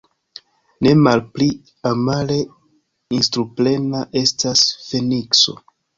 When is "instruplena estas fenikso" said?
3.19-5.59